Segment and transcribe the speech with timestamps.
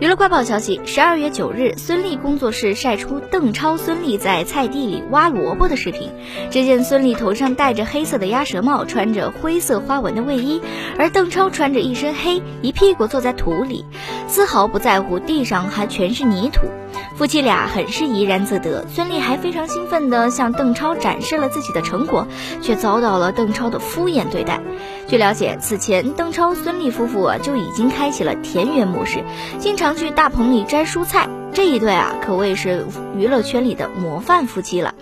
[0.00, 6.10] 娱乐快报消息：十二月九日，孙俪工作室晒出邓超、孙俪在菜地里挖萝卜的视频。
[6.50, 10.60] 只见孙俪头上戴着黑色的鸭舌帽，穿着灰色花纹的卫衣，
[10.98, 13.84] 而邓超穿着一身黑，一屁股坐在土里，
[14.32, 16.62] 丝毫不在乎地上还全是泥土。
[17.16, 22.26] 夫妻俩很是怡然自得，孙俪还非常兴奋地向邓超展示了自己的成果，
[22.62, 24.62] 却遭到了邓超的敷衍对待。
[25.06, 29.22] 据了解，此前邓超孙俪夫妇就已经开启了田园模式，
[29.58, 34.94] 经常去大棚里摘蔬菜，这一对啊可谓是娱乐圈里的模范夫妻了。